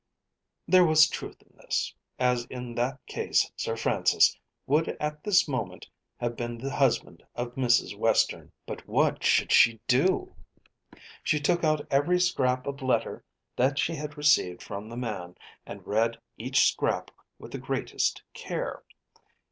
There 0.67 0.83
was 0.83 1.07
truth 1.07 1.43
in 1.43 1.55
this, 1.57 1.93
as 2.17 2.45
in 2.45 2.73
that 2.73 3.05
case 3.05 3.51
Sir 3.55 3.77
Francis 3.77 4.35
would 4.65 4.87
at 4.99 5.23
this 5.23 5.47
moment 5.47 5.87
have 6.17 6.35
been 6.35 6.57
the 6.57 6.71
husband 6.73 7.21
of 7.35 7.53
Mrs. 7.53 7.95
Western. 7.95 8.51
But 8.65 8.87
what 8.87 9.23
should 9.23 9.51
she 9.51 9.79
do? 9.87 10.33
She 11.21 11.39
took 11.39 11.63
out 11.63 11.85
every 11.91 12.19
scrap 12.19 12.65
of 12.65 12.81
letter 12.81 13.23
that 13.55 13.77
she 13.77 13.93
had 13.93 14.17
received 14.17 14.63
from 14.63 14.89
the 14.89 14.97
man, 14.97 15.35
and 15.67 15.85
read 15.85 16.19
each 16.35 16.63
scrap 16.71 17.11
with 17.37 17.51
the 17.51 17.59
greatest 17.59 18.23
care. 18.33 18.81